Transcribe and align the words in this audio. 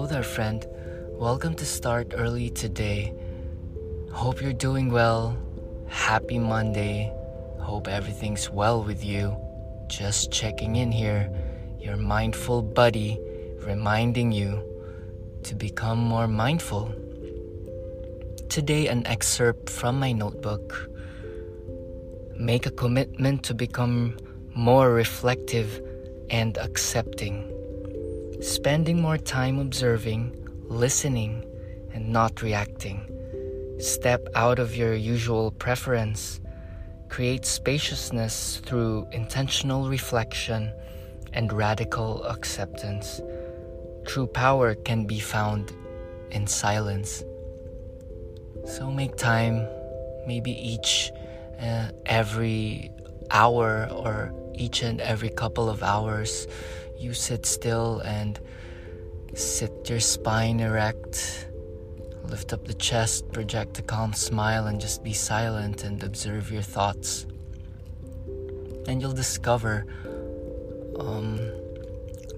Hello 0.00 0.08
there, 0.08 0.22
friend. 0.22 0.66
Welcome 1.10 1.52
to 1.56 1.66
Start 1.66 2.14
Early 2.16 2.48
today. 2.48 3.12
Hope 4.10 4.40
you're 4.40 4.54
doing 4.54 4.90
well. 4.90 5.36
Happy 5.88 6.38
Monday. 6.38 7.12
Hope 7.58 7.86
everything's 7.86 8.48
well 8.48 8.82
with 8.82 9.04
you. 9.04 9.36
Just 9.88 10.32
checking 10.32 10.76
in 10.76 10.90
here, 10.90 11.30
your 11.78 11.98
mindful 11.98 12.62
buddy, 12.62 13.20
reminding 13.58 14.32
you 14.32 14.64
to 15.42 15.54
become 15.54 15.98
more 15.98 16.26
mindful. 16.26 16.94
Today, 18.48 18.86
an 18.86 19.06
excerpt 19.06 19.68
from 19.68 20.00
my 20.00 20.12
notebook. 20.12 20.88
Make 22.38 22.64
a 22.64 22.70
commitment 22.70 23.42
to 23.42 23.52
become 23.52 24.16
more 24.54 24.94
reflective 24.94 25.78
and 26.30 26.56
accepting. 26.56 27.49
Spending 28.40 29.02
more 29.02 29.18
time 29.18 29.58
observing, 29.58 30.34
listening, 30.64 31.44
and 31.92 32.08
not 32.08 32.40
reacting. 32.40 33.06
Step 33.78 34.26
out 34.34 34.58
of 34.58 34.74
your 34.74 34.94
usual 34.94 35.50
preference. 35.50 36.40
Create 37.10 37.44
spaciousness 37.44 38.62
through 38.64 39.06
intentional 39.12 39.90
reflection 39.90 40.72
and 41.34 41.52
radical 41.52 42.24
acceptance. 42.24 43.20
True 44.06 44.26
power 44.26 44.74
can 44.74 45.04
be 45.04 45.20
found 45.20 45.72
in 46.30 46.46
silence. 46.46 47.22
So 48.64 48.90
make 48.90 49.16
time, 49.16 49.68
maybe 50.26 50.52
each 50.52 51.12
uh, 51.60 51.90
every 52.06 52.90
hour 53.30 53.86
or 53.90 54.32
each 54.54 54.82
and 54.82 55.00
every 55.00 55.28
couple 55.28 55.68
of 55.68 55.82
hours, 55.82 56.46
you 57.00 57.14
sit 57.14 57.46
still 57.46 58.00
and 58.00 58.38
sit 59.34 59.88
your 59.88 60.00
spine 60.00 60.60
erect, 60.60 61.48
lift 62.24 62.52
up 62.52 62.66
the 62.66 62.74
chest, 62.74 63.32
project 63.32 63.78
a 63.78 63.82
calm 63.82 64.12
smile, 64.12 64.66
and 64.66 64.80
just 64.80 65.02
be 65.02 65.14
silent 65.14 65.82
and 65.82 66.02
observe 66.02 66.52
your 66.52 66.62
thoughts. 66.62 67.26
And 68.86 69.00
you'll 69.00 69.12
discover 69.12 69.86
um, 70.98 71.36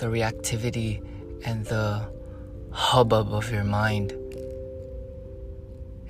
the 0.00 0.06
reactivity 0.06 1.04
and 1.44 1.64
the 1.66 2.08
hubbub 2.72 3.32
of 3.32 3.52
your 3.52 3.64
mind. 3.64 4.12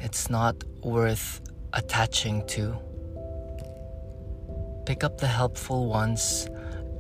It's 0.01 0.31
not 0.31 0.57
worth 0.83 1.43
attaching 1.75 2.47
to. 2.49 2.79
Pick 4.87 5.05
up 5.05 5.19
the 5.19 5.27
helpful 5.27 5.87
ones 5.87 6.49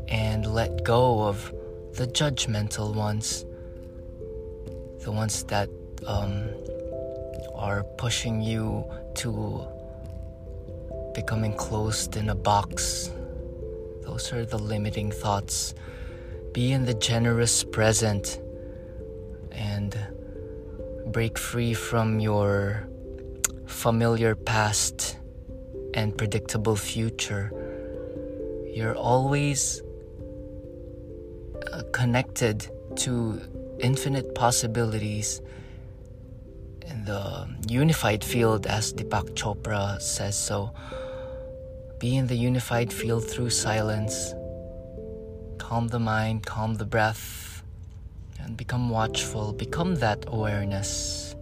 and 0.08 0.46
let 0.46 0.84
go 0.84 1.22
of 1.22 1.52
the 1.94 2.06
judgmental 2.06 2.94
ones, 2.94 3.44
the 5.04 5.12
ones 5.12 5.44
that 5.44 5.68
um, 6.06 6.48
are 7.54 7.84
pushing 7.96 8.40
you 8.40 8.84
to 9.16 9.66
become 11.14 11.44
enclosed 11.44 12.16
in 12.16 12.30
a 12.30 12.34
box. 12.34 13.10
Those 14.02 14.32
are 14.32 14.44
the 14.44 14.58
limiting 14.58 15.10
thoughts. 15.10 15.74
Be 16.52 16.72
in 16.72 16.84
the 16.84 16.94
generous 16.94 17.64
present 17.64 18.40
and 19.52 19.96
break 21.06 21.38
free 21.38 21.74
from 21.74 22.20
your 22.20 22.88
familiar 23.66 24.34
past 24.34 25.18
and 25.94 26.16
predictable 26.16 26.76
future 26.76 27.50
you're 28.78 28.94
always 28.94 29.82
connected 31.92 32.68
to 32.96 33.40
infinite 33.80 34.34
possibilities 34.34 35.40
in 36.86 37.04
the 37.04 37.48
unified 37.68 38.24
field, 38.24 38.66
as 38.66 38.92
Deepak 38.92 39.34
Chopra 39.34 40.00
says 40.00 40.38
so. 40.38 40.72
Be 41.98 42.16
in 42.16 42.26
the 42.26 42.36
unified 42.36 42.92
field 42.92 43.28
through 43.28 43.50
silence. 43.50 44.34
Calm 45.58 45.88
the 45.88 45.98
mind, 45.98 46.46
calm 46.46 46.74
the 46.76 46.84
breath, 46.84 47.62
and 48.40 48.56
become 48.56 48.88
watchful. 48.88 49.52
Become 49.52 49.96
that 49.96 50.24
awareness. 50.28 51.34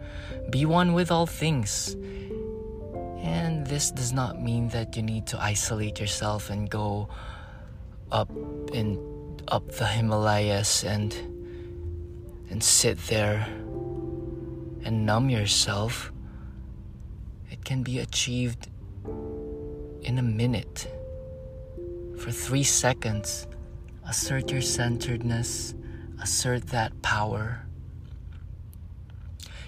Be 0.51 0.65
one 0.65 0.95
with 0.95 1.11
all 1.11 1.27
things. 1.27 1.97
And 3.21 3.67
this 3.67 3.91
does 3.91 4.13
not 4.13 4.41
mean 4.41 4.69
that 4.71 4.97
you 4.97 5.03
need 5.03 5.27
to 5.29 5.43
isolate 5.43 6.01
yourself 6.01 6.51
and 6.51 6.71
go 6.71 7.09
up 8.13 8.31
in 8.73 9.16
up 9.49 9.71
the 9.73 9.87
Himalayas 9.87 10.85
and 10.85 11.13
and 12.51 12.63
sit 12.63 12.99
there 13.07 13.47
and 14.85 15.05
numb 15.07 15.31
yourself. 15.31 16.13
It 17.51 17.65
can 17.65 17.83
be 17.83 17.99
achieved 17.99 18.69
in 20.03 20.19
a 20.19 20.23
minute. 20.23 20.89
For 22.19 22.31
three 22.31 22.63
seconds, 22.63 23.47
assert 24.09 24.51
your 24.51 24.63
centeredness, 24.63 25.75
assert 26.23 26.69
that 26.69 27.03
power. 27.03 27.67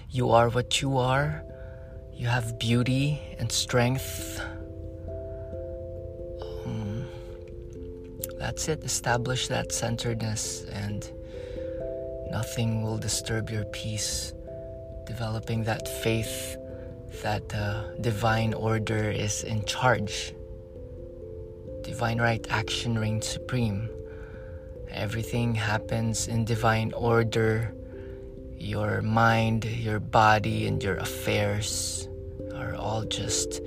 You 0.09 0.31
are 0.31 0.49
what 0.49 0.81
you 0.81 0.97
are 0.97 1.43
you 2.19 2.27
have 2.27 2.59
beauty 2.59 3.17
and 3.39 3.49
strength. 3.49 4.41
That's 8.49 8.67
it. 8.67 8.83
Establish 8.83 9.47
that 9.47 9.71
centeredness, 9.71 10.63
and 10.71 11.07
nothing 12.31 12.81
will 12.81 12.97
disturb 12.97 13.51
your 13.51 13.63
peace. 13.65 14.33
Developing 15.05 15.65
that 15.65 15.87
faith 16.01 16.57
that 17.21 17.43
uh, 17.53 17.83
divine 18.01 18.55
order 18.55 19.11
is 19.11 19.43
in 19.43 19.63
charge. 19.65 20.33
Divine 21.83 22.19
right 22.19 22.43
action 22.49 22.97
reigns 22.97 23.27
supreme. 23.27 23.87
Everything 24.89 25.53
happens 25.53 26.27
in 26.27 26.43
divine 26.43 26.91
order. 26.93 27.71
Your 28.57 29.03
mind, 29.03 29.63
your 29.65 29.99
body, 29.99 30.65
and 30.65 30.81
your 30.81 30.95
affairs 30.95 32.09
are 32.55 32.73
all 32.73 33.03
just 33.03 33.61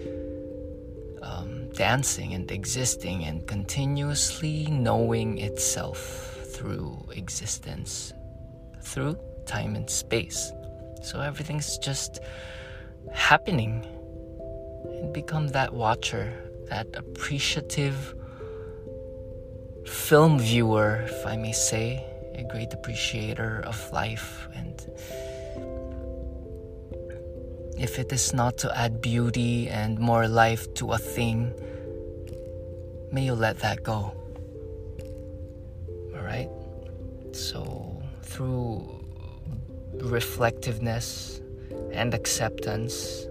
um, 1.23 1.62
dancing 1.75 2.35
and 2.35 2.51
existing 2.51 3.25
and 3.25 3.47
continuously 3.47 4.67
knowing 4.71 5.39
itself 5.39 6.37
through 6.55 7.09
existence, 7.15 8.13
through 8.81 9.17
time 9.47 9.75
and 9.75 9.89
space. 9.89 10.53
So 11.03 11.21
everything's 11.21 11.79
just 11.79 12.21
happening. 13.13 13.85
And 15.01 15.13
become 15.13 15.49
that 15.49 15.73
watcher, 15.73 16.33
that 16.69 16.87
appreciative 16.95 18.15
film 19.87 20.39
viewer, 20.39 21.03
if 21.07 21.27
I 21.27 21.37
may 21.37 21.53
say, 21.53 22.07
a 22.35 22.45
great 22.45 22.73
appreciator 22.73 23.63
of 23.67 23.93
life 23.93 24.49
and 24.55 24.81
if 27.83 27.99
it 27.99 28.13
is 28.13 28.33
not 28.33 28.57
to 28.59 28.71
add 28.79 29.03
beauty 29.03 29.69
and 29.69 29.99
more 29.99 30.29
life 30.29 30.73
to 30.75 30.93
a 30.93 30.99
thing, 30.99 31.53
may 33.11 33.25
you 33.25 33.35
let 33.35 33.59
that 33.59 33.83
go. 33.83 34.15
Alright? 36.15 36.49
So, 37.33 38.01
through 38.23 39.05
reflectiveness 39.95 41.41
and 41.91 42.15
acceptance, 42.15 43.27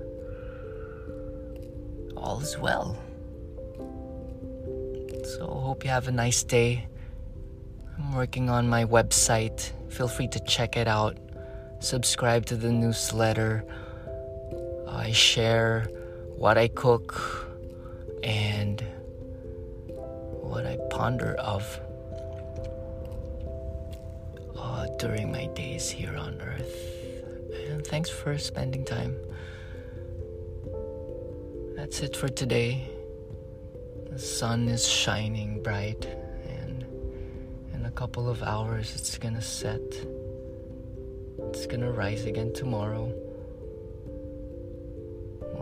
all 2.18 2.42
is 2.42 2.58
well. 2.58 3.02
So, 5.24 5.48
hope 5.48 5.86
you 5.86 5.90
have 5.92 6.10
a 6.10 6.12
nice 6.12 6.44
day. 6.44 6.88
I'm 7.98 8.14
working 8.14 8.50
on 8.50 8.68
my 8.68 8.84
website. 8.84 9.72
Feel 9.88 10.10
free 10.10 10.28
to 10.28 10.42
check 10.42 10.76
it 10.76 10.90
out. 10.90 11.18
Subscribe 11.80 12.46
to 12.48 12.58
the 12.58 12.70
newsletter 12.70 13.64
I 14.92 15.14
share 15.14 15.88
what 16.36 16.58
I 16.58 16.68
cook 16.68 17.48
and 18.24 18.84
what 20.42 20.66
I 20.66 20.78
ponder 20.90 21.34
of 21.36 21.80
uh, 24.58 24.88
during 25.00 25.32
my 25.32 25.46
days 25.56 25.90
here 25.90 26.16
on 26.18 26.42
earth. 26.42 26.76
And 27.70 27.88
thanks 27.88 28.10
for 28.10 28.38
spending 28.38 28.84
time. 28.84 29.16
That's 31.76 32.02
it 32.02 32.16
for 32.16 32.28
today. 32.28 32.90
The 34.10 34.20
sun 34.20 34.68
is 34.68 34.86
shining 34.86 35.64
bright, 35.64 36.06
and 36.50 36.86
in 37.74 37.86
a 37.86 37.92
couple 37.92 38.30
of 38.30 38.44
hours 38.44 38.94
it's 38.94 39.18
gonna 39.18 39.42
set. 39.42 39.82
It's 41.50 41.66
gonna 41.66 41.92
rise 41.92 42.26
again 42.26 42.54
tomorrow 42.54 43.31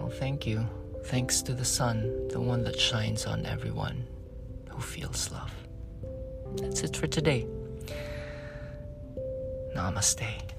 thank 0.10 0.46
you. 0.46 0.66
Thanks 1.06 1.42
to 1.44 1.54
the 1.54 1.66
sun, 1.66 2.28
the 2.30 2.40
one 2.40 2.64
that 2.64 2.80
shines 2.80 3.26
on 3.26 3.46
everyone 3.46 4.08
who 4.70 4.82
feels 4.82 5.32
love. 5.32 5.54
That's 6.58 6.82
it 6.82 6.96
for 6.96 7.08
today. 7.08 7.48
Namaste. 9.76 10.50